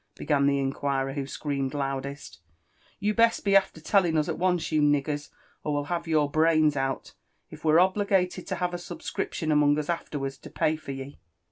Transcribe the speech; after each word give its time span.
began 0.15 0.47
the 0.47 0.57
inquirer 0.57 1.13
who 1.13 1.27
screamed 1.27 1.75
loudest. 1.75 2.39
"You'd 2.99 3.17
best 3.17 3.45
be 3.45 3.55
after 3.55 3.79
telling 3.79 4.17
us 4.17 4.27
at 4.27 4.39
once, 4.39 4.71
you 4.71 4.81
niggers, 4.81 5.29
or 5.63 5.73
we'll 5.73 5.83
have 5.93 6.07
your 6.07 6.27
brains 6.27 6.75
out, 6.75 7.13
if 7.51 7.63
we're 7.63 7.77
obligated 7.77 8.47
to 8.47 8.55
have 8.55 8.73
a 8.73 8.79
subscription 8.79 9.51
am6ng 9.51 9.77
us 9.77 9.89
afterwards 9.91 10.39
to 10.39 10.49
pay 10.49 10.75
for 10.75 10.91
ye." 10.91 11.19